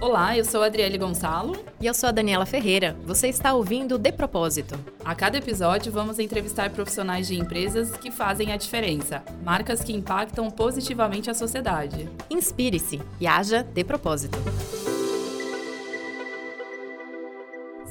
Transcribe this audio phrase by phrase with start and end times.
[0.00, 1.56] Olá, eu sou a Adriele Gonçalo.
[1.80, 2.96] E eu sou a Daniela Ferreira.
[3.04, 4.78] Você está ouvindo De Propósito.
[5.04, 10.50] A cada episódio, vamos entrevistar profissionais de empresas que fazem a diferença, marcas que impactam
[10.50, 12.08] positivamente a sociedade.
[12.30, 14.38] Inspire-se e haja de propósito.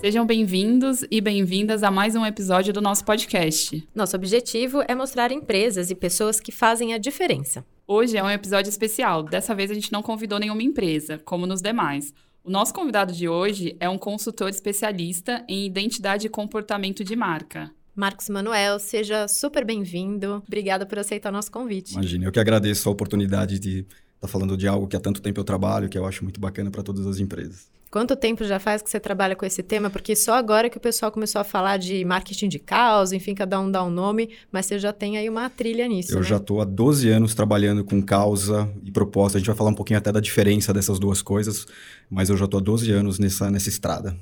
[0.05, 3.87] Sejam bem-vindos e bem-vindas a mais um episódio do nosso podcast.
[3.95, 7.65] Nosso objetivo é mostrar empresas e pessoas que fazem a diferença.
[7.87, 9.23] Hoje é um episódio especial.
[9.23, 12.13] Dessa vez a gente não convidou nenhuma empresa, como nos demais.
[12.43, 17.71] O nosso convidado de hoje é um consultor especialista em identidade e comportamento de marca.
[17.95, 20.43] Marcos Manuel, seja super bem-vindo.
[20.45, 21.93] Obrigada por aceitar o nosso convite.
[21.93, 23.87] Imagina, eu que agradeço a oportunidade de estar
[24.19, 26.69] tá falando de algo que há tanto tempo eu trabalho, que eu acho muito bacana
[26.69, 27.73] para todas as empresas.
[27.95, 29.89] Quanto tempo já faz que você trabalha com esse tema?
[29.89, 33.57] Porque só agora que o pessoal começou a falar de marketing de causa, enfim, cada
[33.57, 36.11] um dá um nome, mas você já tem aí uma trilha nisso.
[36.11, 36.23] Eu né?
[36.23, 39.37] já estou há 12 anos trabalhando com causa e proposta.
[39.37, 41.65] A gente vai falar um pouquinho até da diferença dessas duas coisas,
[42.09, 44.13] mas eu já estou há 12 anos nessa, nessa estrada.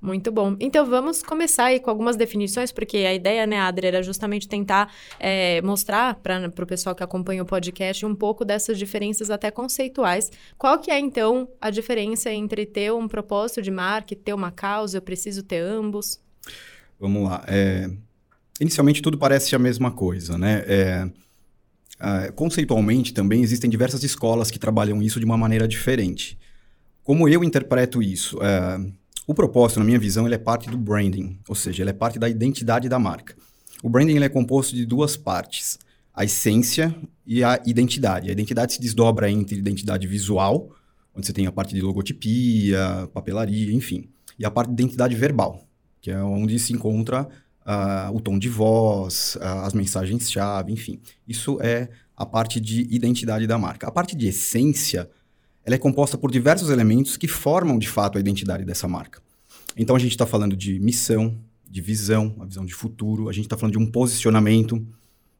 [0.00, 0.56] Muito bom.
[0.58, 4.90] Então vamos começar aí com algumas definições, porque a ideia, né, Adri, era justamente tentar
[5.18, 10.32] é, mostrar para o pessoal que acompanha o podcast um pouco dessas diferenças até conceituais.
[10.56, 14.50] Qual que é, então, a diferença entre ter um propósito de marca e ter uma
[14.50, 14.96] causa?
[14.96, 16.18] Eu preciso ter ambos?
[16.98, 17.44] Vamos lá.
[17.46, 17.90] É,
[18.58, 20.64] inicialmente tudo parece a mesma coisa, né?
[20.66, 21.10] É,
[22.34, 26.38] conceitualmente também existem diversas escolas que trabalham isso de uma maneira diferente.
[27.02, 28.38] Como eu interpreto isso?
[28.42, 28.80] É,
[29.26, 32.18] o propósito, na minha visão, ele é parte do branding, ou seja, ele é parte
[32.18, 33.36] da identidade da marca.
[33.82, 35.78] O branding ele é composto de duas partes,
[36.12, 36.94] a essência
[37.26, 38.28] e a identidade.
[38.28, 40.70] A identidade se desdobra entre identidade visual,
[41.14, 45.64] onde você tem a parte de logotipia, papelaria, enfim, e a parte de identidade verbal,
[46.00, 47.28] que é onde se encontra
[47.66, 51.00] uh, o tom de voz, uh, as mensagens-chave, enfim.
[51.26, 53.86] Isso é a parte de identidade da marca.
[53.86, 55.08] A parte de essência
[55.64, 59.20] ela é composta por diversos elementos que formam de fato a identidade dessa marca.
[59.76, 63.44] Então a gente está falando de missão, de visão, a visão de futuro, a gente
[63.44, 64.84] está falando de um posicionamento,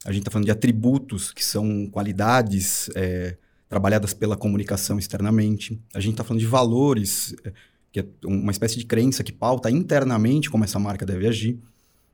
[0.04, 3.36] a gente está falando de atributos que são qualidades é,
[3.69, 7.52] trabalhadas pela comunicação externamente, a gente está falando de valores, é,
[7.92, 11.58] que é uma espécie de crença que pauta internamente como essa marca deve agir,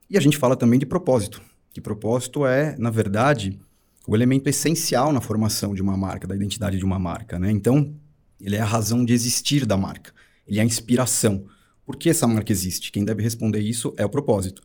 [0.08, 1.42] e a gente fala também de propósito,
[1.72, 3.58] que propósito é, na verdade,
[4.06, 7.50] o elemento essencial na formação de uma marca, da identidade de uma marca, né?
[7.50, 7.94] Então,
[8.40, 10.12] ele é a razão de existir da marca.
[10.46, 11.44] Ele é a inspiração.
[11.84, 12.92] Por que essa marca existe?
[12.92, 14.62] Quem deve responder isso é o propósito.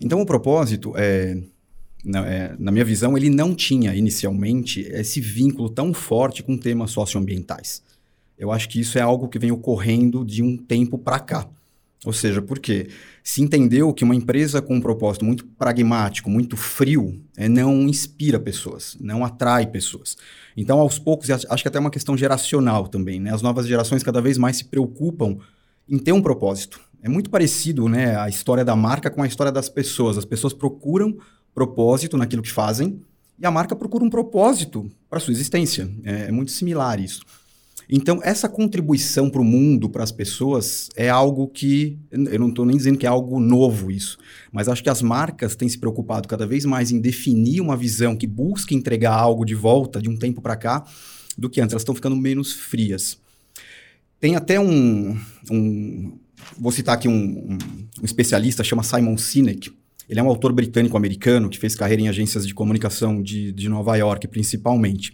[0.00, 1.40] Então, o propósito, é,
[2.04, 6.90] na, é, na minha visão, ele não tinha inicialmente esse vínculo tão forte com temas
[6.90, 7.82] socioambientais.
[8.38, 11.48] Eu acho que isso é algo que vem ocorrendo de um tempo para cá.
[12.06, 12.88] Ou seja, porque
[13.22, 18.38] se entendeu que uma empresa com um propósito muito pragmático, muito frio, é, não inspira
[18.38, 20.16] pessoas, não atrai pessoas.
[20.56, 23.34] Então, aos poucos, acho que até é uma questão geracional também, né?
[23.34, 25.38] As novas gerações cada vez mais se preocupam
[25.88, 26.80] em ter um propósito.
[27.02, 30.16] É muito parecido, né, a história da marca com a história das pessoas.
[30.16, 31.18] As pessoas procuram
[31.52, 33.00] propósito naquilo que fazem
[33.38, 35.90] e a marca procura um propósito para sua existência.
[36.04, 37.22] É, é muito similar isso.
[37.88, 41.98] Então, essa contribuição para o mundo, para as pessoas, é algo que.
[42.10, 44.18] Eu não estou nem dizendo que é algo novo isso,
[44.52, 48.16] mas acho que as marcas têm se preocupado cada vez mais em definir uma visão
[48.16, 50.84] que busque entregar algo de volta de um tempo para cá
[51.38, 51.72] do que antes.
[51.72, 53.18] Elas estão ficando menos frias.
[54.18, 55.16] Tem até um.
[55.48, 56.18] um
[56.58, 57.58] vou citar aqui um, um,
[58.00, 59.72] um especialista, chama Simon Sinek.
[60.08, 63.96] Ele é um autor britânico-americano que fez carreira em agências de comunicação de, de Nova
[63.96, 65.12] York, principalmente.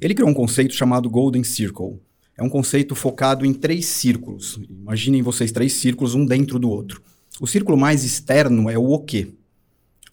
[0.00, 2.00] Ele criou um conceito chamado Golden Circle
[2.40, 4.58] é um conceito focado em três círculos.
[4.70, 7.02] Imaginem vocês três círculos, um dentro do outro.
[7.38, 9.28] O círculo mais externo é o o quê.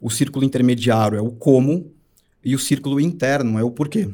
[0.01, 1.89] O círculo intermediário é o como.
[2.43, 4.09] E o círculo interno é o porquê.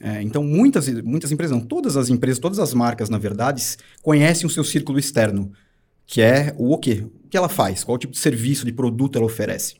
[0.00, 3.62] É, então, muitas, muitas empresas, não, todas as empresas, todas as marcas, na verdade,
[4.02, 5.52] conhecem o seu círculo externo,
[6.06, 7.04] que é o o quê.
[7.22, 9.74] O que ela faz, qual tipo de serviço, de produto ela oferece.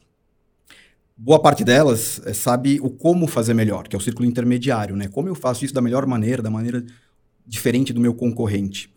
[1.16, 5.08] Boa parte delas é, sabe o como fazer melhor, que é o círculo intermediário, né?
[5.08, 6.84] Como eu faço isso da melhor maneira, da maneira
[7.48, 8.92] diferente do meu concorrente.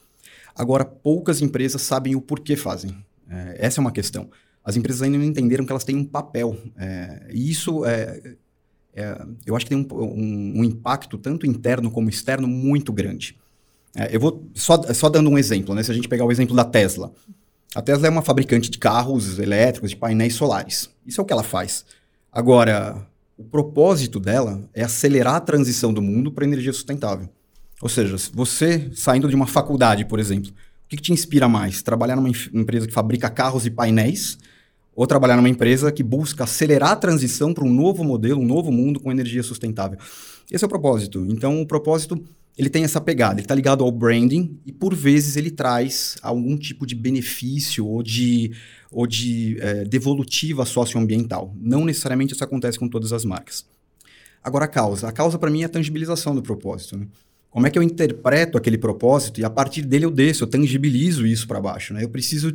[0.54, 2.96] Agora, poucas empresas sabem o porquê fazem.
[3.30, 4.30] É, essa é uma questão.
[4.64, 6.58] As empresas ainda não entenderam que elas têm um papel.
[6.78, 8.36] É, e isso, é,
[8.94, 13.38] é, eu acho que tem um, um, um, impacto, tanto interno como externo, muito grande.
[13.96, 15.82] É, eu vou só, só dando um exemplo, né?
[15.82, 17.12] se a gente pegar o exemplo da Tesla.
[17.74, 20.90] A Tesla é uma fabricante de carros elétricos, de painéis solares.
[21.06, 21.86] Isso é o que ela faz.
[22.32, 23.08] Agora,
[23.38, 27.30] o propósito dela é acelerar a transição do mundo para energia sustentável.
[27.82, 31.82] Ou seja, você saindo de uma faculdade, por exemplo, o que, que te inspira mais?
[31.82, 34.38] Trabalhar numa empresa que fabrica carros e painéis
[34.94, 38.72] ou trabalhar numa empresa que busca acelerar a transição para um novo modelo, um novo
[38.72, 39.98] mundo com energia sustentável?
[40.52, 41.26] Esse é o propósito.
[41.30, 42.22] Então, o propósito
[42.58, 46.58] ele tem essa pegada, ele está ligado ao branding e por vezes ele traz algum
[46.58, 48.52] tipo de benefício ou de,
[48.92, 51.56] ou de é, devolutiva socioambiental.
[51.60, 53.66] Não necessariamente isso acontece com todas as marcas.
[54.44, 55.08] Agora a causa.
[55.08, 56.98] A causa para mim é a tangibilização do propósito.
[56.98, 57.08] Né?
[57.52, 61.28] Como é que eu interpreto aquele propósito e a partir dele eu desço, eu tangibilizo
[61.28, 61.94] isso para baixo.
[61.94, 62.04] Né?
[62.04, 62.54] Eu preciso.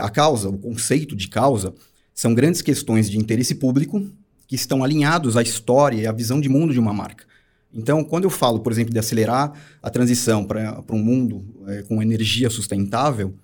[0.00, 1.72] A causa, o conceito de causa,
[2.12, 4.04] são grandes questões de interesse público
[4.48, 7.24] que estão alinhados à história e à visão de mundo de uma marca.
[7.72, 12.02] Então, quando eu falo, por exemplo, de acelerar a transição para um mundo é, com
[12.02, 13.34] energia sustentável,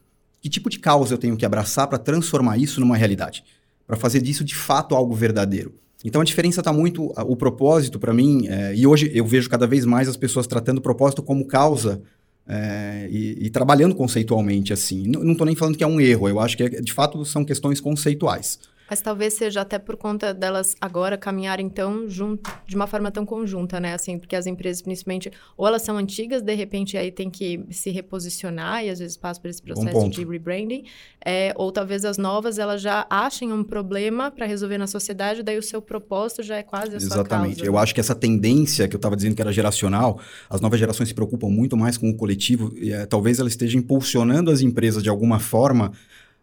[0.41, 3.45] que tipo de causa eu tenho que abraçar para transformar isso numa realidade?
[3.87, 5.75] Para fazer disso, de fato, algo verdadeiro?
[6.05, 7.13] Então, a diferença está muito...
[7.27, 10.79] O propósito, para mim, é, e hoje eu vejo cada vez mais as pessoas tratando
[10.79, 12.03] o propósito como causa
[12.49, 15.07] é, e, e, trabalhando conceitualmente assim.
[15.07, 17.81] Não estou nem falando que é um erro, eu acho que, de fato, são questões
[17.81, 18.59] conceituais.
[18.91, 23.25] Mas talvez seja até por conta delas agora caminharem tão junto, de uma forma tão
[23.25, 23.95] conjunta, né?
[23.95, 27.91] Assim, porque as empresas, principalmente, ou elas são antigas, de repente aí tem que se
[27.91, 30.85] reposicionar e às vezes passa por esse processo de rebranding,
[31.25, 35.57] é, ou talvez as novas elas já achem um problema para resolver na sociedade, daí
[35.57, 37.07] o seu propósito já é quase a Exatamente.
[37.07, 37.47] sua causa.
[37.47, 37.65] Exatamente.
[37.65, 41.11] Eu acho que essa tendência que eu estava dizendo que era geracional, as novas gerações
[41.11, 45.01] se preocupam muito mais com o coletivo, e, é, talvez ela esteja impulsionando as empresas
[45.01, 45.93] de alguma forma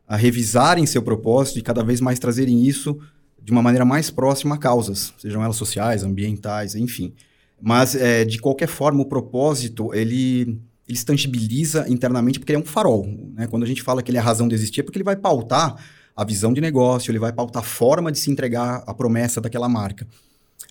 [0.07, 2.97] a revisarem seu propósito e cada vez mais trazerem isso
[3.43, 7.13] de uma maneira mais próxima a causas, sejam elas sociais, ambientais, enfim.
[7.61, 12.61] Mas, é, de qualquer forma, o propósito, ele, ele se tangibiliza internamente porque ele é
[12.61, 13.07] um farol.
[13.33, 13.47] Né?
[13.47, 15.15] Quando a gente fala que ele é a razão de existir, é porque ele vai
[15.15, 15.75] pautar
[16.15, 19.69] a visão de negócio, ele vai pautar a forma de se entregar a promessa daquela
[19.69, 20.07] marca.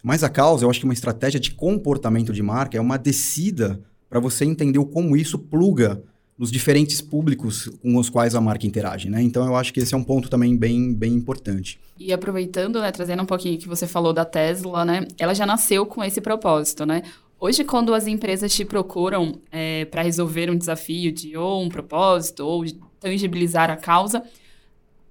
[0.03, 3.81] Mas a causa, eu acho que uma estratégia de comportamento de marca é uma descida
[4.09, 6.03] para você entender como isso pluga
[6.38, 9.23] nos diferentes públicos com os quais a marca interage, né?
[9.23, 11.81] Então eu acho que esse é um ponto também bem, bem importante.
[11.99, 15.06] E aproveitando, né, trazendo um pouquinho que você falou da Tesla, né?
[15.19, 17.03] Ela já nasceu com esse propósito, né?
[17.38, 22.41] Hoje, quando as empresas te procuram é, para resolver um desafio de ou um propósito
[22.41, 22.65] ou
[22.99, 24.23] tangibilizar a causa,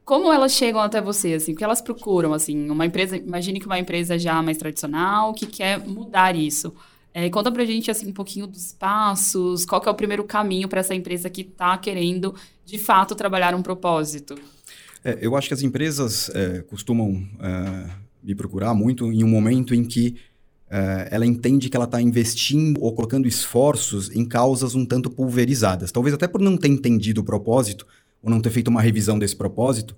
[0.03, 1.53] como elas chegam até você, assim?
[1.53, 2.69] O que elas procuram, assim?
[2.69, 6.73] Uma empresa, imagine que uma empresa já mais tradicional que quer mudar isso.
[7.17, 10.67] É, conta pra gente assim, um pouquinho dos passos, qual que é o primeiro caminho
[10.67, 12.35] para essa empresa que está querendo,
[12.65, 14.37] de fato, trabalhar um propósito.
[15.01, 17.89] É, eu acho que as empresas é, costumam é,
[18.21, 20.17] me procurar muito em um momento em que
[20.69, 25.93] é, ela entende que ela está investindo ou colocando esforços em causas um tanto pulverizadas.
[25.93, 27.87] Talvez até por não ter entendido o propósito,
[28.21, 29.95] ou não ter feito uma revisão desse propósito,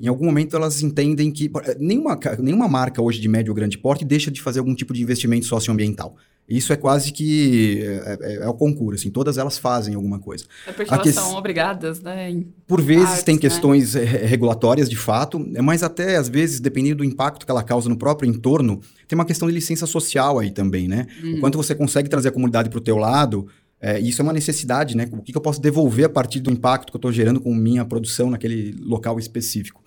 [0.00, 4.04] em algum momento elas entendem que nenhuma, nenhuma marca hoje de médio ou grande porte
[4.04, 6.16] deixa de fazer algum tipo de investimento socioambiental.
[6.50, 10.44] Isso é quase que é, é, é, o concurso, assim, todas elas fazem alguma coisa.
[10.66, 12.42] É porque elas são obrigadas, né?
[12.66, 13.40] Por vezes artes, tem né?
[13.40, 14.02] questões né?
[14.02, 18.28] regulatórias de fato, mas até às vezes, dependendo do impacto que ela causa no próprio
[18.28, 21.06] entorno, tem uma questão de licença social aí também, né?
[21.22, 21.36] Hum.
[21.36, 23.46] O quanto você consegue trazer a comunidade para o teu lado,
[23.80, 25.08] é, isso é uma necessidade, né?
[25.10, 27.54] O que, que eu posso devolver a partir do impacto que eu estou gerando com
[27.54, 29.82] minha produção naquele local específico.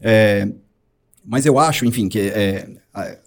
[0.00, 0.46] É,
[1.24, 2.68] mas eu acho, enfim, que é,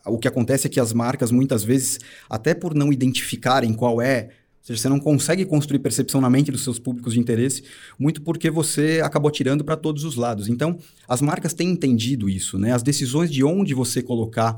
[0.06, 2.00] o que acontece é que as marcas, muitas vezes,
[2.30, 4.30] até por não identificarem qual é,
[4.64, 7.64] ou seja, você não consegue construir percepção na mente dos seus públicos de interesse,
[7.98, 10.48] muito porque você acabou tirando para todos os lados.
[10.48, 10.78] Então,
[11.08, 12.72] as marcas têm entendido isso, né?
[12.72, 14.58] As decisões de onde você colocar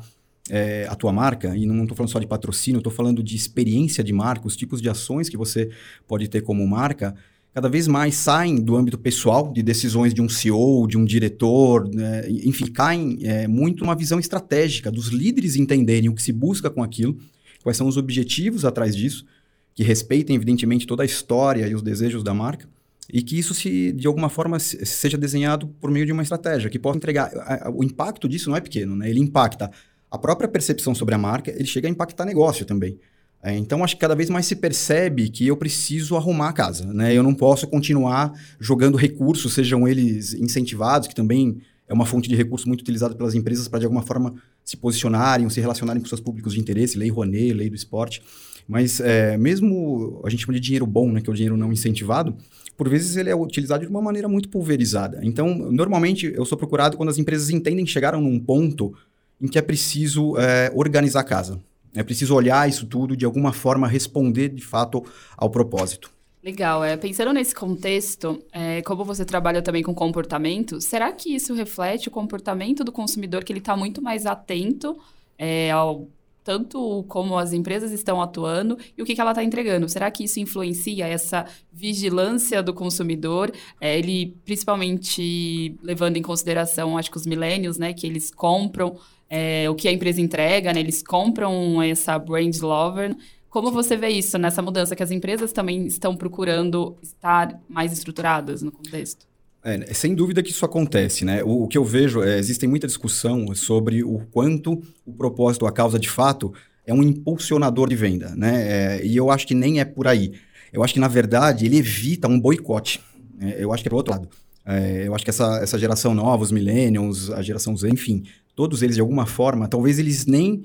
[0.50, 4.03] é, a tua marca, e não estou falando só de patrocínio, estou falando de experiência
[4.03, 5.69] de marca, os tipos de ações que você
[6.07, 7.15] pode ter como marca,
[7.54, 11.87] cada vez mais saem do âmbito pessoal, de decisões de um CEO, de um diretor,
[11.87, 12.23] né?
[12.30, 16.83] enfim, caem é, muito numa visão estratégica dos líderes entenderem o que se busca com
[16.83, 17.18] aquilo,
[17.64, 19.25] quais são os objetivos atrás disso,
[19.73, 22.68] que respeitem, evidentemente, toda a história e os desejos da marca,
[23.11, 26.80] e que isso, se de alguma forma, seja desenhado por meio de uma estratégia, que
[26.80, 27.31] possa entregar.
[27.73, 29.09] O impacto disso não é pequeno, né?
[29.09, 29.71] ele impacta
[30.16, 32.98] a própria percepção sobre a marca, ele chega a impactar negócio também.
[33.44, 36.92] É, então, acho que cada vez mais se percebe que eu preciso arrumar a casa.
[36.92, 37.14] Né?
[37.14, 42.36] Eu não posso continuar jogando recursos, sejam eles incentivados, que também é uma fonte de
[42.36, 46.19] recurso muito utilizada pelas empresas para, de alguma forma, se posicionarem, se relacionarem com seus
[46.19, 48.24] públicos de interesse, lei Rouanet, lei do esporte.
[48.68, 51.72] Mas é, mesmo a gente chama de dinheiro bom, né, que é o dinheiro não
[51.72, 52.36] incentivado,
[52.76, 55.19] por vezes ele é utilizado de uma maneira muito pulverizada.
[55.22, 58.94] Então, normalmente, eu sou procurado quando as empresas entendem que chegaram num ponto
[59.42, 61.59] em que é preciso é, organizar a casa.
[61.94, 65.04] É preciso olhar isso tudo de alguma forma responder de fato
[65.37, 66.11] ao propósito.
[66.44, 66.83] Legal.
[66.83, 72.07] É, pensando nesse contexto, é, como você trabalha também com comportamento, será que isso reflete
[72.07, 74.95] o comportamento do consumidor que ele está muito mais atento
[75.39, 76.07] é, ao
[76.45, 79.89] tanto como as empresas estão atuando e o que, que ela está entregando.
[79.89, 83.51] Será que isso influencia essa vigilância do consumidor?
[83.81, 88.95] É, ele, principalmente levando em consideração, acho que os milênios, né, que eles compram
[89.29, 90.79] é, o que a empresa entrega, né?
[90.79, 93.15] Eles compram essa brand lover.
[93.49, 98.61] Como você vê isso nessa mudança, que as empresas também estão procurando estar mais estruturadas
[98.61, 99.25] no contexto?
[99.63, 101.44] É, sem dúvida que isso acontece, né?
[101.44, 105.71] O, o que eu vejo, é, existe muita discussão sobre o quanto o propósito, a
[105.71, 106.53] causa de fato,
[106.85, 108.97] é um impulsionador de venda, né?
[108.97, 110.33] É, e eu acho que nem é por aí.
[110.71, 113.01] Eu acho que, na verdade, ele evita um boicote.
[113.37, 113.55] Né?
[113.57, 114.29] Eu acho que é pro outro lado.
[114.65, 118.23] É, eu acho que essa, essa geração nova, os millennials, a geração Z, enfim,
[118.56, 120.64] todos eles, de alguma forma, talvez eles nem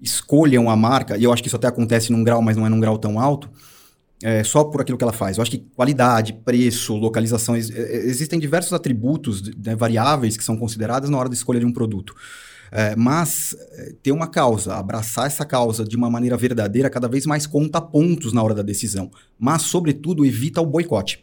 [0.00, 2.68] escolham a marca, e eu acho que isso até acontece num grau, mas não é
[2.68, 3.48] num grau tão alto,
[4.22, 5.36] é, só por aquilo que ela faz.
[5.36, 11.10] Eu acho que qualidade, preço, localização, ex existem diversos atributos né, variáveis que são consideradas
[11.10, 12.14] na hora da escolha de um produto.
[12.70, 17.26] É, mas é, ter uma causa, abraçar essa causa de uma maneira verdadeira, cada vez
[17.26, 19.10] mais conta pontos na hora da decisão.
[19.38, 21.22] Mas, sobretudo, evita o boicote.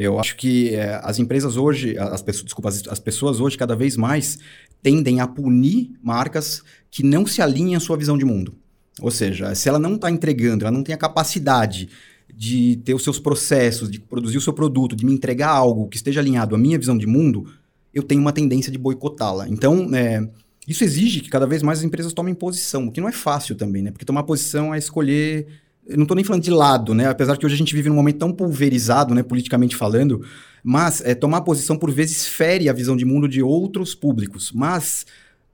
[0.00, 3.74] Eu acho que é, as empresas hoje, as pessoas, desculpa, as, as, pessoas hoje cada
[3.74, 4.38] vez mais
[4.80, 8.54] tendem a punir marcas que não se alinhem à sua visão de mundo.
[9.00, 11.88] Ou seja, se ela não está entregando, ela não tem a capacidade
[12.32, 15.96] de ter os seus processos, de produzir o seu produto, de me entregar algo que
[15.96, 17.52] esteja alinhado à minha visão de mundo,
[17.92, 19.48] eu tenho uma tendência de boicotá-la.
[19.48, 20.28] Então, é,
[20.68, 23.56] isso exige que cada vez mais as empresas tomem posição, o que não é fácil
[23.56, 23.90] também, né?
[23.90, 25.48] Porque tomar posição é escolher.
[25.88, 27.08] Eu não estou nem falando de lado, né?
[27.08, 30.22] Apesar que hoje a gente vive num momento tão pulverizado, né, politicamente falando,
[30.62, 34.52] mas é, tomar posição por vezes fere a visão de mundo de outros públicos.
[34.52, 35.06] Mas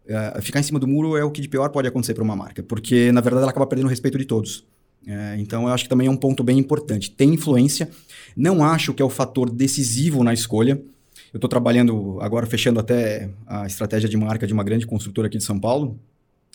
[0.07, 2.37] é, ficar em cima do muro é o que de pior pode acontecer para uma
[2.37, 4.65] marca, porque na verdade ela acaba perdendo o respeito de todos.
[5.07, 7.11] É, então, eu acho que também é um ponto bem importante.
[7.11, 7.89] Tem influência,
[8.37, 10.81] não acho que é o fator decisivo na escolha.
[11.33, 15.39] Eu estou trabalhando agora, fechando até a estratégia de marca de uma grande construtora aqui
[15.39, 15.99] de São Paulo,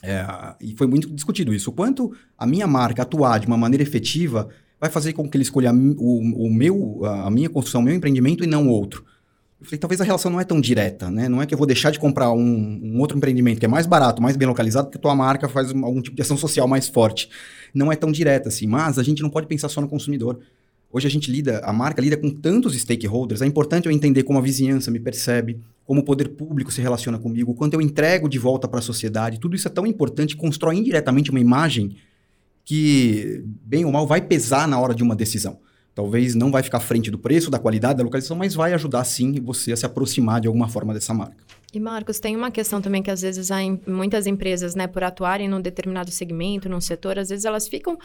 [0.02, 0.26] é,
[0.62, 1.70] e foi muito discutido isso.
[1.70, 5.44] O quanto a minha marca atuar de uma maneira efetiva vai fazer com que ele
[5.44, 9.04] escolha o, o meu, a minha construção, o meu empreendimento e não outro.
[9.60, 11.28] Eu falei, talvez a relação não é tão direta, né?
[11.28, 13.86] Não é que eu vou deixar de comprar um, um outro empreendimento que é mais
[13.86, 16.88] barato, mais bem localizado, porque a tua marca faz algum tipo de ação social mais
[16.88, 17.30] forte.
[17.74, 20.40] Não é tão direta assim, mas a gente não pode pensar só no consumidor.
[20.90, 24.40] Hoje a gente lida, a marca lida com tantos stakeholders, é importante eu entender como
[24.40, 28.30] a vizinhança me percebe, como o poder público se relaciona comigo, o quanto eu entrego
[28.30, 29.40] de volta para a sociedade.
[29.40, 31.96] Tudo isso é tão importante, constrói indiretamente uma imagem
[32.64, 35.58] que, bem ou mal, vai pesar na hora de uma decisão.
[35.96, 39.04] Talvez não vai ficar à frente do preço, da qualidade, da localização, mas vai ajudar
[39.04, 41.44] sim você a se aproximar de alguma forma dessa marca.
[41.72, 45.48] E Marcos, tem uma questão também que às vezes em muitas empresas, né, por atuarem
[45.48, 47.96] num determinado segmento, num setor, às vezes elas ficam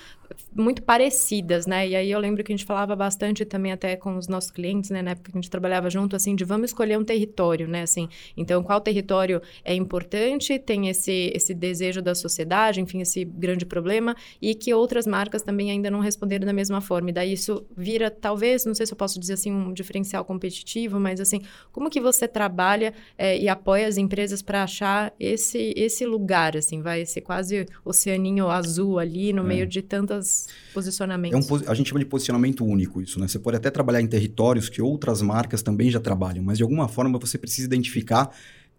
[0.54, 1.88] muito parecidas, né?
[1.88, 4.90] E aí eu lembro que a gente falava bastante também até com os nossos clientes,
[4.90, 7.83] né, na época que a gente trabalhava junto, assim, de vamos escolher um território, né,
[7.83, 8.06] assim.
[8.37, 14.14] Então, qual território é importante, tem esse esse desejo da sociedade, enfim, esse grande problema
[14.42, 17.11] e que outras marcas também ainda não responderam da mesma forma.
[17.11, 21.00] E daí isso vira talvez, não sei se eu posso dizer assim, um diferencial competitivo,
[21.00, 21.40] mas assim,
[21.73, 26.83] como que você trabalha é, e apoia as empresas para achar esse, esse lugar, assim,
[26.83, 29.47] vai ser quase oceaninho azul ali no é.
[29.47, 31.51] meio de tantos posicionamentos.
[31.51, 33.27] É um, a gente chama de posicionamento único isso, né?
[33.27, 36.87] Você pode até trabalhar em territórios que outras marcas também já trabalham, mas de alguma
[36.87, 38.31] forma você precisa identificar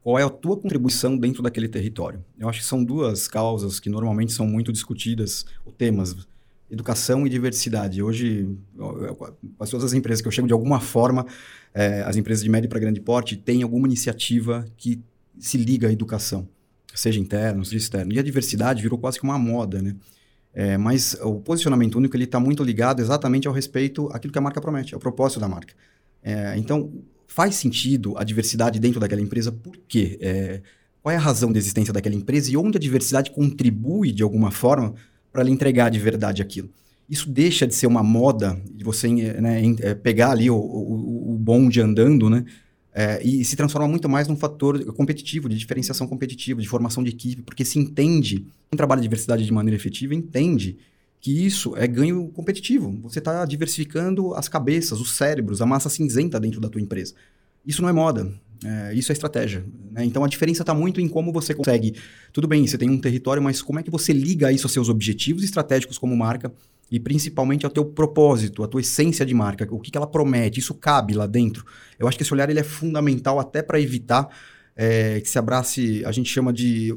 [0.05, 2.23] qual é a tua contribuição dentro daquele território.
[2.37, 6.15] Eu acho que são duas causas que normalmente são muito discutidas, ou temas,
[6.69, 8.03] educação e diversidade.
[8.03, 8.47] Hoje,
[9.59, 11.25] as todas as empresas que eu chego, de alguma forma,
[11.75, 15.01] é, as empresas de médio para grande porte têm alguma iniciativa que
[15.37, 16.47] se liga à educação,
[16.93, 18.13] seja interno, seja externo.
[18.13, 19.93] E a diversidade virou quase que uma moda, né?
[20.53, 24.41] É, mas o posicionamento único ele está muito ligado exatamente ao respeito àquilo que a
[24.41, 25.73] marca promete, ao propósito da marca.
[26.23, 26.93] É, então,
[27.27, 30.17] faz sentido a diversidade dentro daquela empresa, por quê?
[30.21, 30.61] É,
[31.01, 34.49] qual é a razão da existência daquela empresa e onde a diversidade contribui de alguma
[34.49, 34.95] forma
[35.29, 36.69] para ela entregar de verdade aquilo.
[37.09, 39.61] Isso deixa de ser uma moda, de você né,
[40.01, 42.43] pegar ali o, o, o bonde andando, né?
[42.97, 47.09] É, e se transforma muito mais num fator competitivo, de diferenciação competitiva, de formação de
[47.09, 50.77] equipe, porque se entende, quem trabalha diversidade de maneira efetiva entende
[51.19, 52.97] que isso é ganho competitivo.
[53.03, 57.13] Você está diversificando as cabeças, os cérebros, a massa cinzenta dentro da tua empresa.
[57.65, 58.31] Isso não é moda,
[58.65, 59.63] é, isso é estratégia.
[59.91, 60.03] Né?
[60.05, 61.93] Então a diferença está muito em como você consegue.
[62.33, 64.89] Tudo bem, você tem um território, mas como é que você liga isso aos seus
[64.89, 66.51] objetivos estratégicos como marca
[66.91, 70.59] e principalmente ao teu propósito, à tua essência de marca, o que, que ela promete,
[70.59, 71.65] isso cabe lá dentro.
[71.99, 74.29] Eu acho que esse olhar ele é fundamental até para evitar
[74.75, 76.95] é, que se abrace, a gente chama de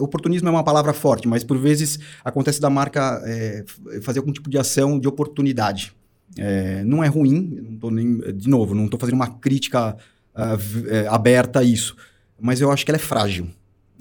[0.00, 3.64] oportunismo é uma palavra forte, mas por vezes acontece da marca é,
[4.02, 5.94] fazer algum tipo de ação de oportunidade.
[6.36, 9.96] É, não é ruim, não nem, de novo, não estou fazendo uma crítica
[10.38, 11.96] uh, aberta a isso,
[12.40, 13.48] mas eu acho que ela é frágil.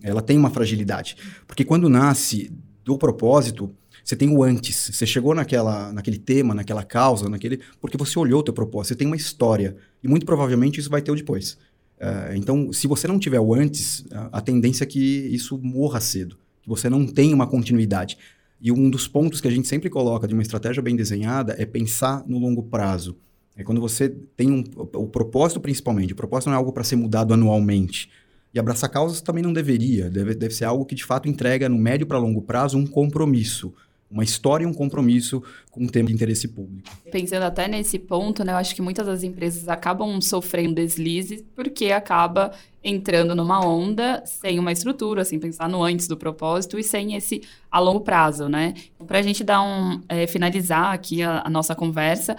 [0.02, 1.18] Ela tem uma fragilidade.
[1.48, 2.52] Porque quando nasce
[2.86, 4.92] do propósito, você tem o antes.
[4.94, 7.60] Você chegou naquela, naquele tema, naquela causa, naquele.
[7.82, 9.76] Porque você olhou o teu propósito, você tem uma história.
[10.04, 11.58] E muito provavelmente isso vai ter o depois.
[12.00, 16.00] Uh, então, se você não tiver o antes, a, a tendência é que isso morra
[16.00, 18.18] cedo, que você não tenha uma continuidade.
[18.62, 21.66] E um dos pontos que a gente sempre coloca de uma estratégia bem desenhada é
[21.66, 23.18] pensar no longo prazo.
[23.58, 26.96] É quando você tem um, o propósito principalmente, o propósito não é algo para ser
[26.96, 28.10] mudado anualmente.
[28.54, 31.78] E abraçar causas também não deveria, deve, deve ser algo que de fato entrega no
[31.78, 33.74] médio para longo prazo um compromisso
[34.10, 36.90] uma história e um compromisso com um tema de interesse público.
[37.12, 41.92] Pensando até nesse ponto, né, eu acho que muitas das empresas acabam sofrendo deslizes porque
[41.92, 42.52] acaba
[42.84, 47.42] entrando numa onda sem uma estrutura, sem pensar no antes do propósito e sem esse
[47.70, 48.76] a longo prazo, né?
[49.06, 52.38] Para a gente dar um é, finalizar aqui a, a nossa conversa,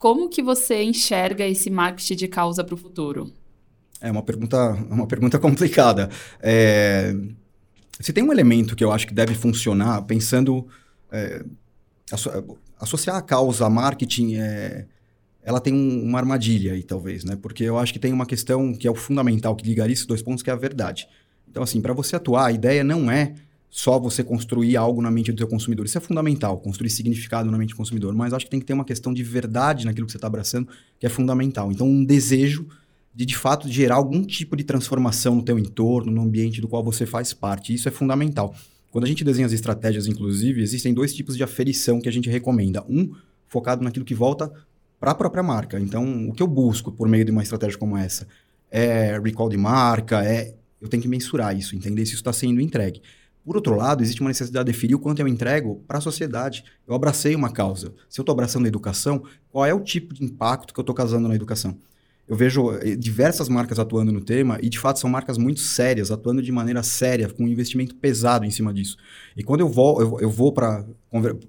[0.00, 3.30] como que você enxerga esse marketing de causa para o futuro?
[4.00, 6.08] É uma pergunta, uma pergunta complicada.
[6.40, 7.14] É,
[8.00, 10.66] se tem um elemento que eu acho que deve funcionar, pensando
[11.12, 11.44] é,
[12.80, 14.86] associar a causa a marketing é,
[15.42, 17.36] ela tem um, uma armadilha aí, talvez, né?
[17.36, 20.22] Porque eu acho que tem uma questão que é o fundamental, que ligaria esses dois
[20.22, 21.06] pontos, que é a verdade.
[21.46, 23.34] Então, assim, para você atuar, a ideia não é
[23.70, 25.86] só você construir algo na mente do seu consumidor.
[25.86, 28.12] Isso é fundamental, construir significado na mente do consumidor.
[28.14, 30.68] Mas acho que tem que ter uma questão de verdade naquilo que você está abraçando,
[30.98, 31.70] que é fundamental.
[31.70, 32.66] Então, um desejo
[33.14, 36.82] de, de fato, gerar algum tipo de transformação no teu entorno, no ambiente do qual
[36.82, 37.72] você faz parte.
[37.72, 38.54] Isso é fundamental.
[38.90, 42.28] Quando a gente desenha as estratégias, inclusive, existem dois tipos de aferição que a gente
[42.28, 42.84] recomenda.
[42.88, 43.12] Um,
[43.46, 44.50] focado naquilo que volta
[44.98, 45.78] para a própria marca.
[45.78, 48.26] Então, o que eu busco por meio de uma estratégia como essa
[48.70, 52.60] é recall de marca, é eu tenho que mensurar isso, entender se isso está sendo
[52.60, 53.02] entregue.
[53.50, 56.62] Por outro lado, existe uma necessidade de definir o quanto eu entrego para a sociedade.
[56.86, 57.92] Eu abracei uma causa.
[58.08, 60.94] Se eu estou abraçando a educação, qual é o tipo de impacto que eu estou
[60.94, 61.76] causando na educação?
[62.28, 66.12] eu vejo eh, diversas marcas atuando no tema e de fato são marcas muito sérias,
[66.12, 68.96] atuando de maneira séria, com um investimento pesado em cima disso.
[69.36, 70.86] E quando eu vou, eu, eu vou para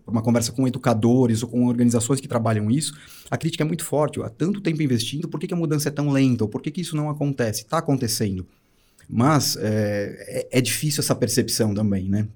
[0.08, 2.98] uma conversa com educadores ou com organizações que trabalham isso,
[3.30, 4.20] a crítica é muito forte.
[4.24, 6.46] Há tanto tempo investindo, por que, que a mudança é tão lenta?
[6.46, 7.62] Ou por que, que isso não acontece?
[7.62, 8.48] Está acontecendo.
[9.14, 12.30] Mas é, é, é difícil essa percepção também, né?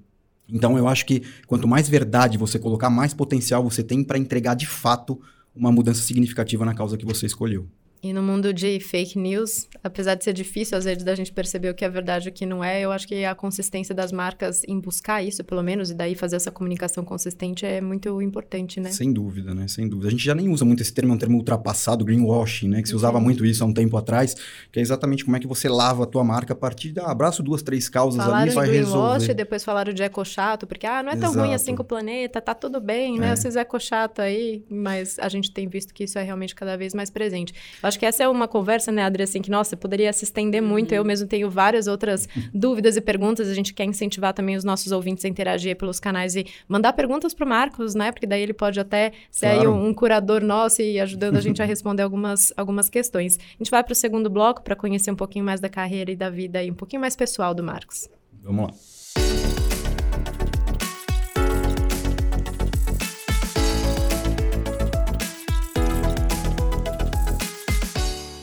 [0.49, 4.55] Então eu acho que quanto mais verdade você colocar, mais potencial você tem para entregar
[4.55, 5.19] de fato
[5.55, 7.65] uma mudança significativa na causa que você escolheu.
[8.05, 11.71] E no mundo de fake news, apesar de ser difícil às vezes da gente perceber
[11.71, 14.11] o que é verdade e o que não é, eu acho que a consistência das
[14.11, 18.79] marcas em buscar isso, pelo menos, e daí fazer essa comunicação consistente é muito importante,
[18.79, 18.91] né?
[18.91, 19.67] Sem dúvida, né?
[19.67, 20.09] Sem dúvida.
[20.09, 22.83] A gente já nem usa muito esse termo, é um termo ultrapassado, greenwashing, né?
[22.83, 24.35] Que se usava muito isso há um tempo atrás,
[24.71, 27.09] que é exatamente como é que você lava a tua marca a partir de ah,
[27.09, 29.33] abraço duas, três causas falaram ali e vai resolver.
[29.33, 31.39] depois falaram de ecochato, porque ah, não é tão Exato.
[31.39, 33.31] ruim assim com o planeta, tá tudo bem, né?
[33.31, 33.33] É.
[33.33, 37.09] Esses ecochato aí, mas a gente tem visto que isso é realmente cada vez mais
[37.09, 37.51] presente.
[37.81, 40.61] Eu acho que essa é uma conversa, né, Adri, assim, que, nossa, poderia se estender
[40.61, 40.91] muito.
[40.91, 40.97] Uhum.
[40.97, 43.49] Eu mesmo tenho várias outras dúvidas e perguntas.
[43.49, 47.33] A gente quer incentivar também os nossos ouvintes a interagir pelos canais e mandar perguntas
[47.33, 48.11] para o Marcos, né?
[48.11, 49.61] Porque daí ele pode até ser claro.
[49.61, 53.37] aí um, um, curador nosso e ajudando a gente a responder algumas, algumas questões.
[53.37, 56.15] A gente vai para o segundo bloco para conhecer um pouquinho mais da carreira e
[56.15, 58.09] da vida e um pouquinho mais pessoal do Marcos.
[58.43, 58.94] Vamos lá.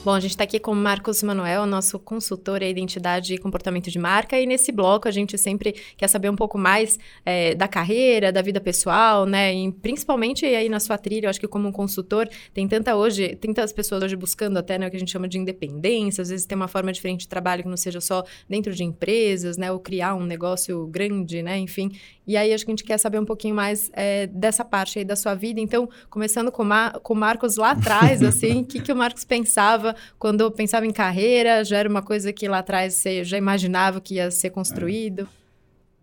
[0.05, 4.01] Bom, a gente está aqui com Marcos Manuel, nosso consultor em identidade e comportamento de
[4.01, 8.33] marca, e nesse bloco a gente sempre quer saber um pouco mais é, da carreira,
[8.33, 9.55] da vida pessoal, né?
[9.55, 13.55] E principalmente aí na sua trilha, eu acho que como consultor, tem tanta hoje, tem
[13.55, 16.47] tantas pessoas hoje buscando até né, o que a gente chama de independência, às vezes
[16.47, 19.71] tem uma forma diferente de trabalho que não seja só dentro de empresas, né?
[19.71, 21.59] Ou criar um negócio grande, né?
[21.59, 21.93] Enfim.
[22.27, 25.05] E aí acho que a gente quer saber um pouquinho mais é, dessa parte aí
[25.05, 25.61] da sua vida.
[25.61, 26.65] Então, começando com,
[27.03, 30.93] com o Marcos lá atrás, assim, o que, que o Marcos pensava quando pensava em
[30.93, 35.29] carreira, já era uma coisa que lá atrás você já imaginava que ia ser construído?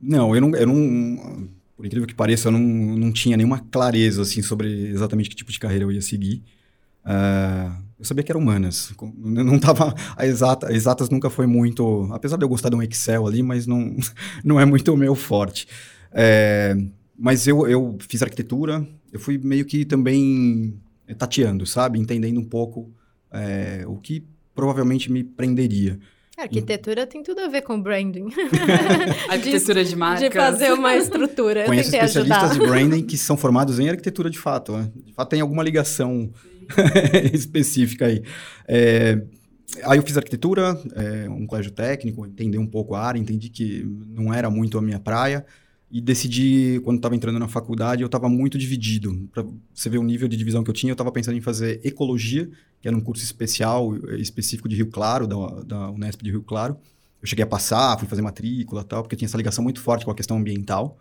[0.02, 4.22] Não, eu não, eu não por incrível que pareça, eu não, não tinha nenhuma clareza
[4.22, 6.44] assim sobre exatamente que tipo de carreira eu ia seguir.
[7.06, 8.94] Uh, eu sabia que era humanas.
[9.18, 13.26] Não tava a exata, exatas nunca foi muito, apesar de eu gostar de um Excel
[13.26, 13.96] ali, mas não
[14.44, 15.70] não é muito o meu forte.
[16.12, 16.76] É,
[17.18, 20.80] mas eu, eu fiz arquitetura, eu fui meio que também
[21.18, 22.92] tateando, sabe, entendendo um pouco
[23.32, 26.00] é, o que provavelmente me prenderia.
[26.38, 28.28] A arquitetura tem tudo a ver com branding.
[29.30, 30.30] arquitetura de, de marcas.
[30.30, 31.66] De fazer uma estrutura.
[31.66, 32.66] Conheço especialistas ajudar.
[32.66, 34.72] de branding que são formados em arquitetura de fato.
[34.72, 34.90] Né?
[35.06, 36.30] De fato, tem alguma ligação
[37.34, 38.24] específica aí.
[38.66, 39.22] É,
[39.84, 43.84] aí eu fiz arquitetura, é, um colégio técnico, entendi um pouco a área, entendi que
[44.08, 45.46] não era muito a minha praia.
[45.92, 49.28] E decidi, quando estava entrando na faculdade, eu estava muito dividido.
[49.34, 51.82] Para você ver o nível de divisão que eu tinha, eu estava pensando em fazer
[51.84, 52.48] ecologia,
[52.80, 56.44] que era um curso especial, eh, específico de Rio Claro, da, da Unesp de Rio
[56.44, 56.78] Claro.
[57.22, 60.12] Eu cheguei a passar, fui fazer matrícula tal, porque tinha essa ligação muito forte com
[60.12, 60.98] a questão ambiental.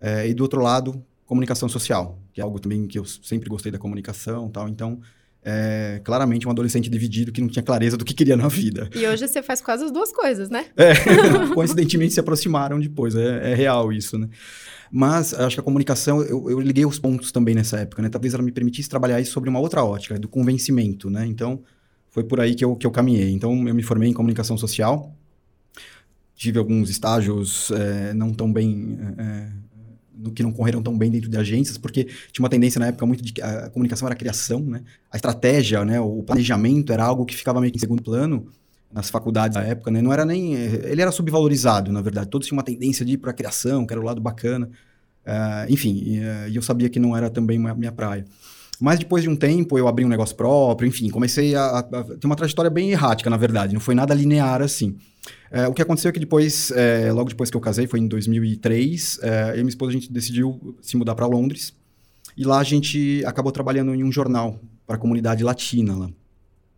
[0.00, 3.72] É, e do outro lado, comunicação social, que é algo também que eu sempre gostei
[3.72, 4.68] da comunicação tal.
[4.68, 5.00] Então,
[5.44, 8.88] é, claramente um adolescente dividido que não tinha clareza do que queria na vida.
[8.94, 10.66] E hoje você faz quase as duas coisas, né?
[10.76, 10.92] É,
[11.54, 14.28] coincidentemente se aproximaram depois, é, é, real isso, né?
[14.90, 18.08] Mas acho que a comunicação, eu, eu, liguei os pontos também nessa época, né?
[18.08, 21.26] Talvez ela me permitisse trabalhar isso sobre uma outra ótica, do convencimento, né?
[21.26, 21.62] Então,
[22.08, 23.30] foi por aí que eu, que eu caminhei.
[23.30, 25.14] Então, eu me formei em comunicação social,
[26.34, 28.98] tive alguns estágios é, não tão bem
[30.26, 33.06] é, que não correram tão bem dentro de agências, porque tinha uma tendência na época
[33.06, 34.82] muito de a comunicação era a criação, né?
[35.10, 36.00] A estratégia, né?
[36.00, 38.46] O planejamento era algo que ficava meio que em segundo plano
[38.92, 40.00] nas faculdades da época, né?
[40.00, 40.54] Não era nem...
[40.54, 42.28] Ele era subvalorizado, na verdade.
[42.28, 44.70] Todos tinham uma tendência de ir para a criação, que era o lado bacana.
[45.26, 48.24] Uh, enfim, e, uh, eu sabia que não era também minha praia.
[48.80, 52.04] Mas depois de um tempo, eu abri um negócio próprio, enfim, comecei a, a, a
[52.04, 53.74] ter uma trajetória bem errática, na verdade.
[53.74, 54.96] Não foi nada linear assim.
[55.50, 58.06] É, o que aconteceu é que depois, é, logo depois que eu casei, foi em
[58.06, 61.74] 2003, é, eu e minha esposa a gente decidiu se mudar para Londres.
[62.36, 66.10] E lá a gente acabou trabalhando em um jornal para a comunidade latina lá.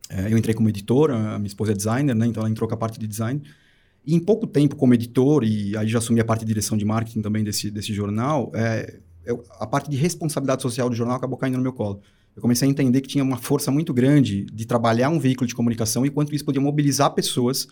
[0.09, 2.26] É, eu entrei como editor, a minha esposa é designer, né?
[2.26, 3.42] Então ela entrou com a parte de design.
[4.04, 6.85] E em pouco tempo como editor, e aí já assumi a parte de direção de
[6.85, 11.37] marketing também desse, desse jornal, é, eu, a parte de responsabilidade social do jornal acabou
[11.37, 12.00] caindo no meu colo.
[12.35, 15.54] Eu comecei a entender que tinha uma força muito grande de trabalhar um veículo de
[15.54, 17.68] comunicação e quanto isso podia mobilizar pessoas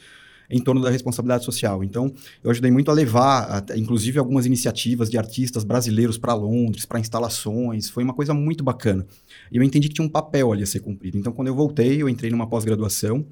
[0.50, 1.84] em torno da responsabilidade social.
[1.84, 6.98] Então, eu ajudei muito a levar, inclusive, algumas iniciativas de artistas brasileiros para Londres, para
[6.98, 7.90] instalações.
[7.90, 9.06] Foi uma coisa muito bacana.
[9.52, 11.18] E eu entendi que tinha um papel ali a ser cumprido.
[11.18, 13.26] Então, quando eu voltei, eu entrei numa pós-graduação.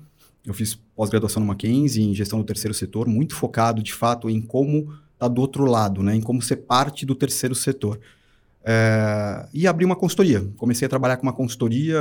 [0.45, 4.41] Eu fiz pós-graduação no Mackenzie, em gestão do terceiro setor, muito focado, de fato, em
[4.41, 6.15] como tá do outro lado, né?
[6.15, 7.99] em como ser parte do terceiro setor.
[8.63, 9.49] É...
[9.55, 10.47] e abri uma consultoria.
[10.57, 11.99] Comecei a trabalhar com uma consultoria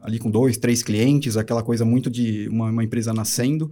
[0.00, 3.70] ali com dois, três clientes, aquela coisa muito de uma, uma empresa nascendo.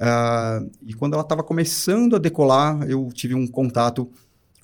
[0.00, 4.10] Uh, e quando ela estava começando a decolar, eu tive um contato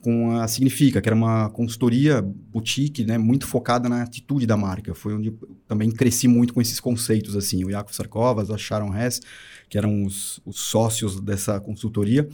[0.03, 4.94] com a Significa, que era uma consultoria boutique, né, muito focada na atitude da marca.
[4.94, 5.35] Foi onde
[5.66, 9.20] também cresci muito com esses conceitos, assim, o Yakov Sarkovas, a Sharon Hess,
[9.68, 12.29] que eram os, os sócios dessa consultoria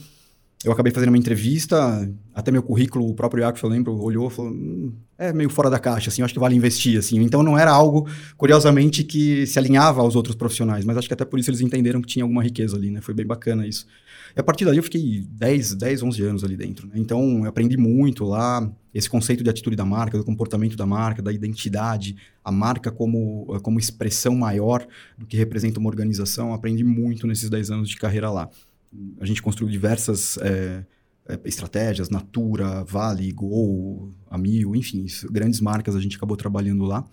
[0.63, 4.31] eu acabei fazendo uma entrevista, até meu currículo, o próprio Iaco, eu lembro, olhou e
[4.31, 7.19] falou, hum, é meio fora da caixa, assim, acho que vale investir, assim.
[7.21, 11.25] Então não era algo, curiosamente, que se alinhava aos outros profissionais, mas acho que até
[11.25, 13.01] por isso eles entenderam que tinha alguma riqueza ali, né?
[13.01, 13.85] Foi bem bacana isso.
[14.35, 16.93] E a partir daí eu fiquei 10, 10 11 anos ali dentro, né?
[16.95, 21.21] Então eu aprendi muito lá, esse conceito de atitude da marca, do comportamento da marca,
[21.21, 27.27] da identidade, a marca como, como expressão maior do que representa uma organização, aprendi muito
[27.27, 28.49] nesses 10 anos de carreira lá
[29.19, 30.85] a gente construiu diversas é,
[31.27, 37.05] é, estratégias, Natura, Vale, Gol, Amil, enfim, grandes marcas a gente acabou trabalhando lá.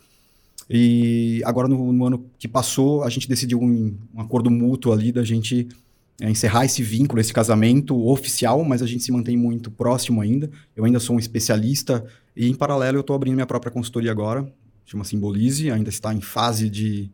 [0.69, 5.11] E agora, no, no ano que passou, a gente decidiu um, um acordo mútuo ali
[5.11, 5.69] da gente
[6.21, 10.51] é, encerrar esse vínculo, esse casamento oficial, mas a gente se mantém muito próximo ainda.
[10.77, 12.05] Eu ainda sou um especialista
[12.37, 14.47] e, em paralelo, eu estou abrindo minha própria consultoria agora,
[14.85, 17.11] chama Simbolize, ainda está em fase de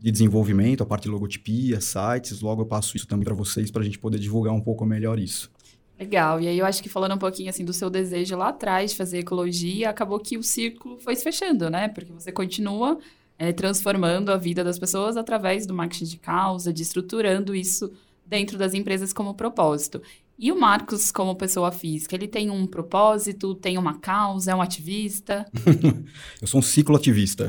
[0.00, 2.40] de desenvolvimento, a parte de logotipia, sites.
[2.40, 5.18] Logo eu passo isso também para vocês para a gente poder divulgar um pouco melhor
[5.18, 5.50] isso.
[5.98, 6.40] Legal.
[6.40, 8.96] E aí eu acho que falando um pouquinho assim do seu desejo lá atrás de
[8.96, 11.88] fazer ecologia, acabou que o círculo foi se fechando, né?
[11.88, 12.98] Porque você continua
[13.38, 17.92] é, transformando a vida das pessoas através do marketing de causa, de estruturando isso
[18.24, 20.00] dentro das empresas como propósito.
[20.42, 24.62] E o Marcos, como pessoa física, ele tem um propósito, tem uma causa, é um
[24.62, 25.44] ativista?
[26.40, 27.46] eu sou um cicloativista.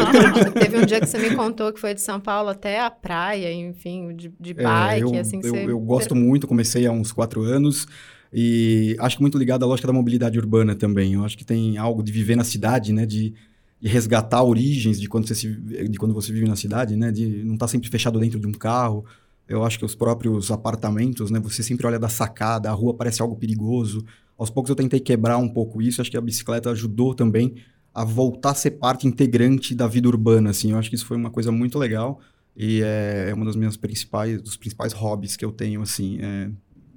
[0.58, 3.52] Teve um dia que você me contou que foi de São Paulo até a praia,
[3.52, 5.70] enfim, de, de é, bike, é, eu, assim que eu, você...
[5.72, 7.86] Eu gosto muito, comecei há uns quatro anos
[8.32, 11.12] e acho que muito ligado à lógica da mobilidade urbana também.
[11.12, 13.34] Eu acho que tem algo de viver na cidade, né, de,
[13.78, 17.44] de resgatar origens de quando você se, de quando você vive na cidade, né, de
[17.44, 19.04] não estar tá sempre fechado dentro de um carro,
[19.52, 21.38] eu acho que os próprios apartamentos, né?
[21.40, 24.04] Você sempre olha da sacada, a rua parece algo perigoso.
[24.38, 26.00] Aos poucos eu tentei quebrar um pouco isso.
[26.00, 27.54] Acho que a bicicleta ajudou também
[27.94, 30.72] a voltar a ser parte integrante da vida urbana, assim.
[30.72, 32.20] Eu acho que isso foi uma coisa muito legal
[32.56, 36.18] e é, é uma das minhas principais, dos principais hobbies que eu tenho, assim.
[36.20, 36.50] É,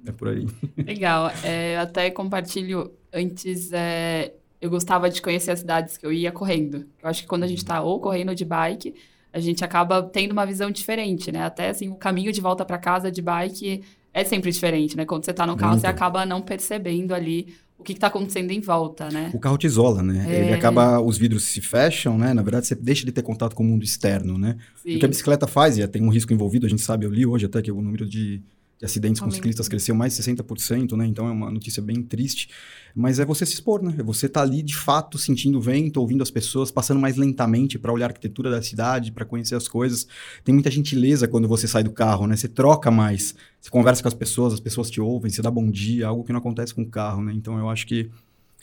[0.06, 0.46] é por aí.
[0.76, 1.30] Legal.
[1.42, 3.70] É, até compartilho antes.
[3.72, 6.86] É, eu gostava de conhecer as cidades que eu ia correndo.
[7.02, 8.94] Eu acho que quando a gente está ou correndo de bike
[9.36, 11.44] a gente acaba tendo uma visão diferente, né?
[11.44, 13.82] Até assim, o caminho de volta para casa de bike
[14.14, 15.04] é sempre diferente, né?
[15.04, 15.82] Quando você está no carro, Muito.
[15.82, 19.30] você acaba não percebendo ali o que está acontecendo em volta, né?
[19.34, 20.24] O carro te isola, né?
[20.26, 20.44] É...
[20.46, 22.32] Ele acaba, os vidros se fecham, né?
[22.32, 24.56] Na verdade, você deixa de ter contato com o mundo externo, né?
[24.82, 24.96] Sim.
[24.96, 27.26] O que a bicicleta faz, e tem um risco envolvido, a gente sabe, eu li
[27.26, 28.42] hoje até que o número de
[28.78, 31.06] de acidentes com ciclistas cresceu mais de 60%, né?
[31.06, 32.48] Então é uma notícia bem triste.
[32.94, 33.94] Mas é você se expor, né?
[33.98, 37.16] É você estar tá ali de fato sentindo o vento, ouvindo as pessoas, passando mais
[37.16, 40.06] lentamente para olhar a arquitetura da cidade, para conhecer as coisas.
[40.44, 42.36] Tem muita gentileza quando você sai do carro, né?
[42.36, 45.70] Você troca mais, você conversa com as pessoas, as pessoas te ouvem, você dá bom
[45.70, 47.32] dia, algo que não acontece com o carro, né?
[47.34, 48.10] Então eu acho que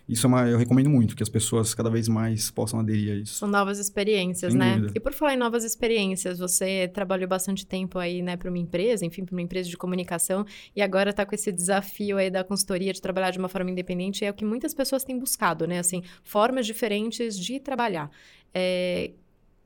[0.07, 3.15] isso é uma, eu recomendo muito, que as pessoas cada vez mais possam aderir a
[3.15, 3.35] isso.
[3.35, 4.75] São novas experiências, Sem né?
[4.75, 4.93] dúvida.
[4.95, 9.05] E por falar em novas experiências, você trabalhou bastante tempo aí, né, para uma empresa,
[9.05, 12.91] enfim, para uma empresa de comunicação, e agora está com esse desafio aí da consultoria
[12.91, 15.79] de trabalhar de uma forma independente, é o que muitas pessoas têm buscado, né?
[15.79, 18.11] Assim, formas diferentes de trabalhar.
[18.53, 19.11] É,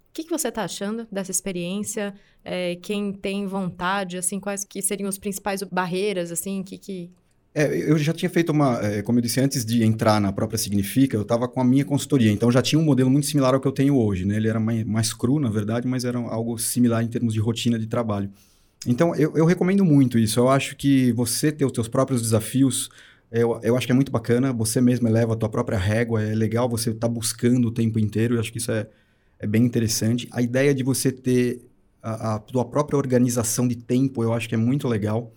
[0.09, 2.13] o que, que você está achando dessa experiência?
[2.43, 7.11] É, quem tem vontade, assim, quais que seriam as principais barreiras, assim, que, que...
[7.59, 10.59] É, eu já tinha feito uma, é, como eu disse, antes de entrar na própria
[10.59, 13.59] Significa, eu estava com a minha consultoria, então já tinha um modelo muito similar ao
[13.59, 14.35] que eu tenho hoje, né?
[14.35, 17.79] Ele era mais, mais cru, na verdade, mas era algo similar em termos de rotina
[17.79, 18.29] de trabalho.
[18.85, 20.39] Então, eu, eu recomendo muito isso.
[20.39, 22.91] Eu acho que você ter os seus próprios desafios,
[23.31, 24.53] eu, eu acho que é muito bacana.
[24.53, 27.97] Você mesmo eleva a tua própria régua, é legal você estar tá buscando o tempo
[27.97, 28.87] inteiro, eu acho que isso é,
[29.39, 30.27] é bem interessante.
[30.31, 31.61] A ideia de você ter
[32.03, 35.33] a, a tua própria organização de tempo, eu acho que é muito legal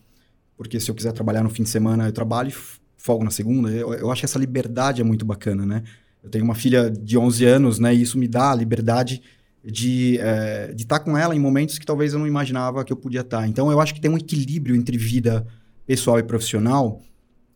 [0.61, 2.55] porque se eu quiser trabalhar no fim de semana, eu trabalho e
[2.99, 3.70] folgo na segunda.
[3.70, 5.83] Eu, eu, acho que essa liberdade é muito bacana, né?
[6.23, 7.94] Eu tenho uma filha de 11 anos, né?
[7.94, 9.23] E isso me dá a liberdade
[9.64, 13.23] de é, estar com ela em momentos que talvez eu não imaginava que eu podia
[13.23, 13.49] estar.
[13.49, 15.46] Então, eu acho que tem um equilíbrio entre vida
[15.87, 17.01] pessoal e profissional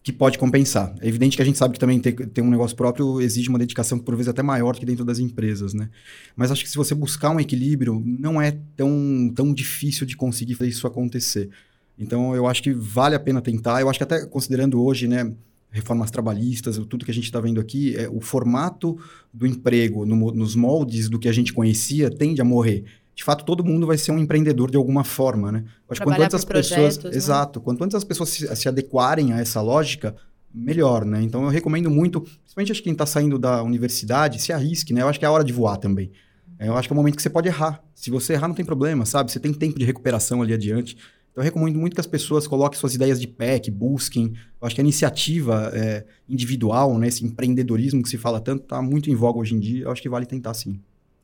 [0.02, 0.94] que pode compensar.
[1.02, 3.58] É evidente que a gente sabe que também ter, ter um negócio próprio exige uma
[3.58, 5.90] dedicação por vezes até maior que dentro das empresas, né?
[6.34, 10.54] Mas acho que se você buscar um equilíbrio, não é tão, tão difícil de conseguir
[10.54, 11.50] fazer isso acontecer.
[11.98, 13.80] Então, eu acho que vale a pena tentar.
[13.80, 15.32] Eu acho que até considerando hoje, né,
[15.70, 18.96] reformas trabalhistas, tudo que a gente está vendo aqui, é, o formato
[19.32, 22.84] do emprego no, nos moldes do que a gente conhecia tende a morrer.
[23.14, 25.64] De fato, todo mundo vai ser um empreendedor de alguma forma, né?
[25.88, 27.10] Acho que quanto antes as pessoas, né?
[27.12, 30.16] exato, quanto antes as pessoas se, se, adequarem a essa lógica,
[30.52, 31.22] melhor, né?
[31.22, 35.02] Então, eu recomendo muito, principalmente acho que quem está saindo da universidade, se arrisque, né?
[35.02, 36.10] Eu acho que é a hora de voar também.
[36.58, 37.82] É, eu acho que é o momento que você pode errar.
[37.94, 39.30] Se você errar, não tem problema, sabe?
[39.30, 40.96] Você tem tempo de recuperação ali adiante.
[41.34, 44.32] Então, eu recomendo muito que as pessoas coloquem suas ideias de pé, que busquem.
[44.60, 48.80] Eu acho que a iniciativa é, individual, né, esse empreendedorismo que se fala tanto, está
[48.80, 49.84] muito em voga hoje em dia.
[49.84, 50.78] Eu acho que vale tentar sim.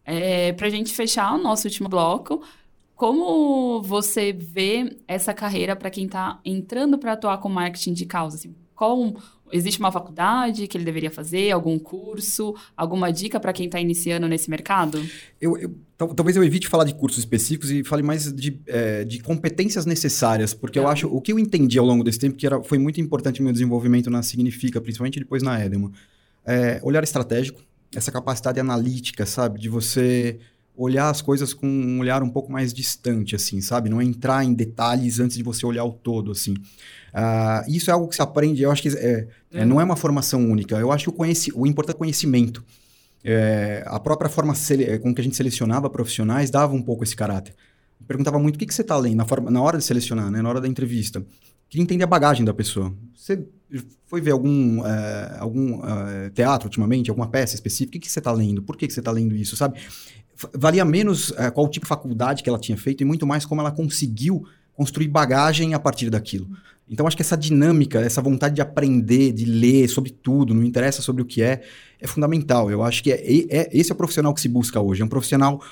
[0.05, 2.43] É, Para a gente fechar o nosso último bloco,
[2.97, 8.37] como você vê essa carreira para quem está entrando para atuar com marketing de causa?
[8.37, 9.15] Assim, qual
[9.53, 14.29] Existe uma faculdade que ele deveria fazer, algum curso, alguma dica para quem está iniciando
[14.29, 15.05] nesse mercado?
[15.41, 15.75] Eu, eu,
[16.15, 20.55] talvez eu evite falar de cursos específicos e fale mais de, é, de competências necessárias,
[20.55, 20.91] porque eu tá.
[20.91, 23.45] acho o que eu entendi ao longo desse tempo que era, foi muito importante no
[23.45, 25.91] meu desenvolvimento na Significa, principalmente depois na Edelman.
[26.47, 27.61] É, olhar estratégico,
[27.95, 30.39] essa capacidade analítica, sabe, de você
[30.83, 33.91] olhar as coisas com um olhar um pouco mais distante, assim, sabe?
[33.91, 36.53] Não entrar em detalhes antes de você olhar o todo, assim.
[36.53, 39.65] Uh, isso é algo que se aprende, eu acho que é, é.
[39.65, 40.77] não é uma formação única.
[40.77, 42.65] Eu acho que o, conheci, o importante é o conhecimento.
[43.23, 44.55] É, a própria forma
[45.03, 47.55] com que a gente selecionava profissionais dava um pouco esse caráter.
[48.01, 50.31] Eu perguntava muito o que, que você está lendo na, forma, na hora de selecionar,
[50.31, 51.23] né, na hora da entrevista.
[51.69, 52.93] Queria entender a bagagem da pessoa.
[53.15, 53.47] Você
[54.07, 57.91] foi ver algum, é, algum é, teatro ultimamente, alguma peça específica?
[57.91, 58.63] O que, que você está lendo?
[58.63, 59.79] Por que, que você está lendo isso, sabe?
[60.55, 63.61] Valia menos é, qual tipo de faculdade que ela tinha feito e muito mais como
[63.61, 66.49] ela conseguiu construir bagagem a partir daquilo.
[66.89, 71.01] Então, acho que essa dinâmica, essa vontade de aprender, de ler sobre tudo, não interessa
[71.01, 71.63] sobre o que é,
[72.01, 72.69] é fundamental.
[72.69, 75.03] Eu acho que é, é, esse é o profissional que se busca hoje.
[75.03, 75.63] É um profissional,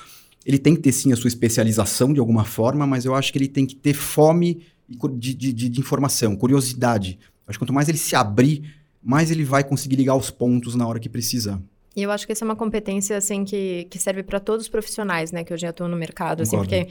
[0.45, 3.37] ele tem que ter sim a sua especialização de alguma forma, mas eu acho que
[3.37, 7.19] ele tem que ter fome de, de, de, de informação, curiosidade.
[7.45, 8.63] Acho que quanto mais ele se abrir,
[9.03, 11.59] mais ele vai conseguir ligar os pontos na hora que precisar.
[11.99, 14.69] E eu acho que essa é uma competência, assim, que, que serve para todos os
[14.69, 16.87] profissionais, né, que hoje atuam no mercado, assim, porque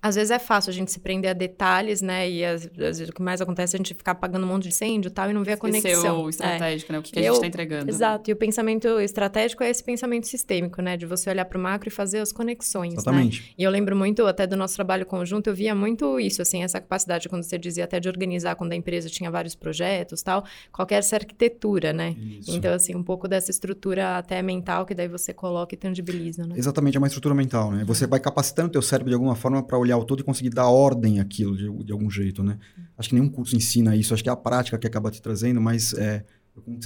[0.00, 2.30] às vezes é fácil a gente se prender a detalhes, né?
[2.30, 4.68] E às, vezes o que mais acontece é a gente ficar apagando um monte de
[4.68, 6.22] incêndio e tal e não ver a conexão.
[6.22, 6.94] o estratégico, é.
[6.94, 6.98] né?
[6.98, 7.90] O que, que a gente está entregando.
[7.90, 8.30] Exato.
[8.30, 10.96] E o pensamento estratégico é esse pensamento sistêmico, né?
[10.96, 12.92] De você olhar para o macro e fazer as conexões.
[12.92, 13.00] Né?
[13.00, 13.40] Exatamente.
[13.40, 13.48] Né?
[13.58, 16.80] E eu lembro muito até do nosso trabalho conjunto, eu via muito isso, assim, essa
[16.80, 20.96] capacidade, quando você dizia até de organizar quando a empresa tinha vários projetos tal, qualquer
[20.96, 22.14] essa arquitetura, né?
[22.18, 22.54] Isso.
[22.54, 26.54] Então, assim, um pouco dessa estrutura até mental que daí você coloca e tangibiliza, né?
[26.56, 27.84] Exatamente, é uma estrutura mental, né?
[27.84, 30.50] Você vai capacitando o teu cérebro de alguma forma para olhar o todo e conseguir
[30.50, 32.58] dar ordem àquilo de, de algum jeito, né?
[32.96, 35.60] Acho que nenhum curso ensina isso, acho que é a prática que acaba te trazendo,
[35.60, 36.24] mas é,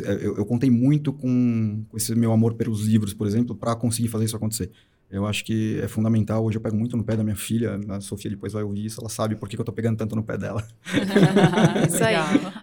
[0.05, 3.75] eu, eu, eu, contei muito com, com, esse meu amor pelos livros, por exemplo, para
[3.75, 4.71] conseguir fazer isso acontecer.
[5.13, 6.43] Eu acho que é fundamental.
[6.43, 8.99] Hoje eu pego muito no pé da minha filha, a Sofia depois vai ouvir isso,
[8.99, 10.67] ela sabe por que, que eu estou pegando tanto no pé dela.
[11.87, 12.17] isso aí.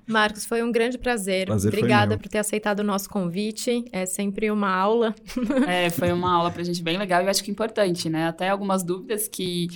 [0.08, 1.46] Marcos, foi um grande prazer.
[1.46, 3.86] prazer Obrigada por ter aceitado o nosso convite.
[3.92, 5.14] É sempre uma aula.
[5.68, 8.28] é, foi uma aula para a gente bem legal e eu acho que importante, né?
[8.28, 9.68] Até algumas dúvidas que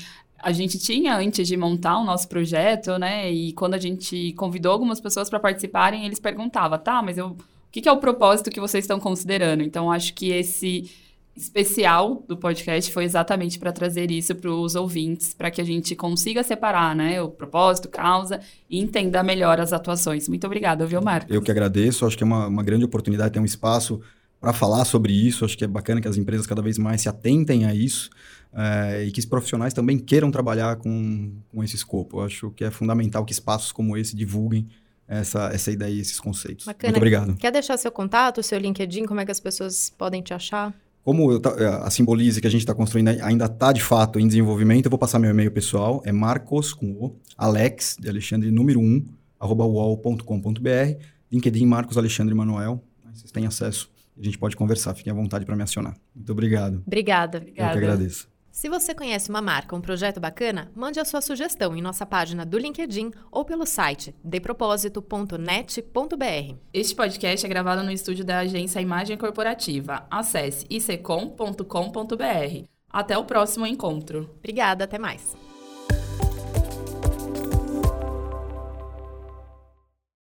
[0.44, 3.32] a gente tinha antes de montar o nosso projeto, né?
[3.32, 7.38] E quando a gente convidou algumas pessoas para participarem, eles perguntavam, tá, mas eu, o
[7.72, 9.64] que, que é o propósito que vocês estão considerando?
[9.64, 10.92] Então, acho que esse
[11.36, 15.96] especial do podcast foi exatamente para trazer isso para os ouvintes, para que a gente
[15.96, 20.30] consiga separar né, o propósito, causa e entenda melhor as atuações.
[20.30, 21.34] Muito obrigada, viu, Marcos?
[21.34, 24.00] Eu que agradeço, acho que é uma, uma grande oportunidade ter um espaço
[24.44, 25.46] para falar sobre isso.
[25.46, 28.10] Acho que é bacana que as empresas cada vez mais se atentem a isso
[28.54, 32.20] é, e que os profissionais também queiram trabalhar com, com esse escopo.
[32.20, 34.68] Eu acho que é fundamental que espaços como esse divulguem
[35.08, 36.66] essa, essa ideia e esses conceitos.
[36.66, 36.92] Bacana.
[36.92, 37.36] Muito obrigado.
[37.38, 40.74] Quer deixar seu contato, seu LinkedIn, como é que as pessoas podem te achar?
[41.06, 41.40] Como é,
[41.82, 45.00] a Simbolize que a gente está construindo ainda está, de fato, em desenvolvimento, eu vou
[45.00, 49.06] passar meu e-mail pessoal, é marcos, com o, alex, de Alexandre, número 1,
[49.40, 50.98] arroba uol.com.br,
[51.32, 55.56] LinkedIn Marcos Alexandre Manuel, vocês têm acesso, a gente pode conversar, fiquem à vontade para
[55.56, 55.96] me acionar.
[56.16, 56.84] Muito obrigado.
[56.86, 57.40] Obrigada.
[57.48, 58.32] Eu que agradeço.
[58.54, 62.46] Se você conhece uma marca, um projeto bacana, mande a sua sugestão em nossa página
[62.46, 66.56] do LinkedIn ou pelo site depropósito.net.br.
[66.72, 70.06] Este podcast é gravado no estúdio da agência Imagem Corporativa.
[70.12, 72.68] Acesse icom.com.br.
[72.88, 74.30] Até o próximo encontro.
[74.38, 75.36] Obrigada, até mais.